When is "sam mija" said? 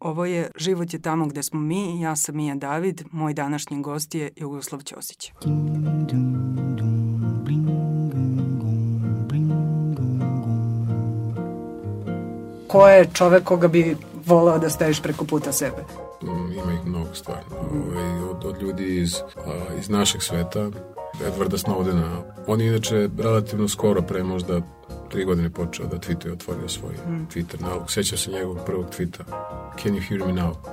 2.16-2.54